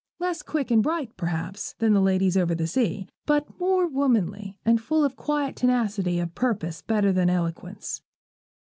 Less 0.19 0.41
quick 0.41 0.71
and 0.71 0.81
bright, 0.81 1.15
perhaps, 1.15 1.73
than 1.77 1.93
the 1.93 2.01
ladies 2.01 2.35
over 2.35 2.55
the 2.55 2.65
sea, 2.65 3.07
but 3.27 3.59
more 3.59 3.85
womanly, 3.87 4.57
and 4.65 4.81
full 4.81 5.05
of 5.05 5.11
a 5.11 5.15
quiet 5.15 5.55
tenacity 5.55 6.17
of 6.17 6.33
purpose 6.33 6.81
better 6.81 7.11
than 7.13 7.29
eloquence. 7.29 8.01